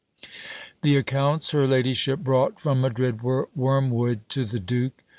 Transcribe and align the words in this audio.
The 0.81 0.97
accounts 0.97 1.51
her 1.51 1.67
ladyship 1.67 2.21
brought 2.21 2.59
from 2.59 2.81
Madrid 2.81 3.21
were 3.21 3.49
wormwood 3.55 4.27
to 4.29 4.45
the 4.45 4.59
duke. 4.59 5.03